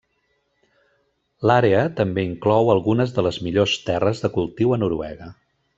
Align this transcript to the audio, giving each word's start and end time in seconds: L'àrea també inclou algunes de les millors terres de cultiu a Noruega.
L'àrea 1.51 1.83
també 2.01 2.25
inclou 2.31 2.73
algunes 2.75 3.17
de 3.19 3.27
les 3.29 3.41
millors 3.49 3.79
terres 3.91 4.25
de 4.27 4.37
cultiu 4.39 4.79
a 4.79 4.85
Noruega. 4.85 5.35